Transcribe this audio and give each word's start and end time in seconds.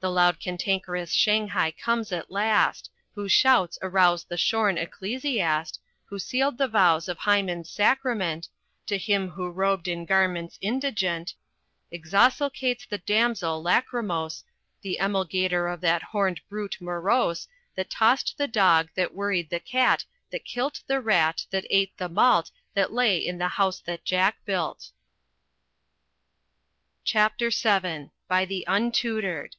The 0.00 0.10
loud 0.12 0.38
cantankerous 0.38 1.12
Shanghai 1.12 1.72
comes 1.72 2.12
at 2.12 2.30
last, 2.30 2.88
Whose 3.16 3.32
shouts 3.32 3.80
arouse 3.82 4.22
the 4.22 4.36
shorn 4.36 4.78
ecclesiast, 4.78 5.80
Who 6.04 6.20
sealed 6.20 6.56
the 6.56 6.68
vows 6.68 7.08
of 7.08 7.18
Hymen's 7.18 7.68
sacrament, 7.68 8.48
To 8.86 8.96
him 8.96 9.30
who 9.30 9.50
robed 9.50 9.88
in 9.88 10.04
garments 10.04 10.56
indigent, 10.60 11.34
Exosculates 11.92 12.86
the 12.86 12.98
damsel 12.98 13.60
lachrymose, 13.60 14.44
The 14.82 14.98
emulgator 15.00 15.66
of 15.66 15.80
that 15.80 16.00
horned 16.04 16.42
brute 16.48 16.76
morose, 16.80 17.48
That 17.74 17.90
tossed 17.90 18.38
the 18.38 18.46
dog, 18.46 18.90
that 18.94 19.14
worried 19.14 19.50
the 19.50 19.58
cat, 19.58 20.04
that 20.30 20.44
kilt 20.44 20.80
The 20.86 21.00
Rat 21.00 21.44
that 21.50 21.66
ate 21.70 21.96
the 21.96 22.08
malt, 22.08 22.52
that 22.74 22.92
lay 22.92 23.18
in 23.18 23.38
the 23.38 23.48
house 23.48 23.80
that 23.80 24.04
Jack 24.04 24.36
built. 24.44 24.92
VII. 27.04 28.10
By 28.28 28.44
the 28.44 28.64
Untutored. 28.68 29.56